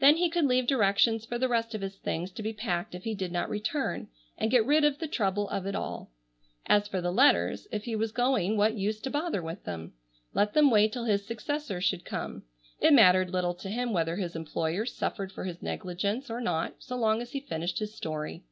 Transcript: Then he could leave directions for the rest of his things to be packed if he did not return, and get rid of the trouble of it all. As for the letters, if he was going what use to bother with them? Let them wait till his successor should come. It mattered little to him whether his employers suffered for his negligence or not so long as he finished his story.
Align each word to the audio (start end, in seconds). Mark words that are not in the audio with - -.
Then 0.00 0.16
he 0.16 0.28
could 0.28 0.44
leave 0.44 0.66
directions 0.66 1.24
for 1.24 1.38
the 1.38 1.48
rest 1.48 1.74
of 1.74 1.80
his 1.80 1.96
things 1.96 2.30
to 2.32 2.42
be 2.42 2.52
packed 2.52 2.94
if 2.94 3.04
he 3.04 3.14
did 3.14 3.32
not 3.32 3.48
return, 3.48 4.08
and 4.36 4.50
get 4.50 4.66
rid 4.66 4.84
of 4.84 4.98
the 4.98 5.08
trouble 5.08 5.48
of 5.48 5.64
it 5.64 5.74
all. 5.74 6.10
As 6.66 6.86
for 6.86 7.00
the 7.00 7.10
letters, 7.10 7.66
if 7.72 7.84
he 7.84 7.96
was 7.96 8.12
going 8.12 8.58
what 8.58 8.74
use 8.76 9.00
to 9.00 9.08
bother 9.08 9.40
with 9.42 9.64
them? 9.64 9.94
Let 10.34 10.52
them 10.52 10.70
wait 10.70 10.92
till 10.92 11.06
his 11.06 11.24
successor 11.26 11.80
should 11.80 12.04
come. 12.04 12.42
It 12.80 12.92
mattered 12.92 13.30
little 13.30 13.54
to 13.54 13.70
him 13.70 13.94
whether 13.94 14.16
his 14.16 14.36
employers 14.36 14.92
suffered 14.94 15.32
for 15.32 15.44
his 15.44 15.62
negligence 15.62 16.28
or 16.28 16.42
not 16.42 16.74
so 16.80 16.94
long 16.96 17.22
as 17.22 17.32
he 17.32 17.40
finished 17.40 17.78
his 17.78 17.94
story. 17.94 18.42